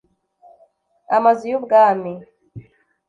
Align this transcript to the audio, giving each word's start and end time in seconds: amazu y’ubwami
amazu 1.17 1.43
y’ubwami 1.51 2.11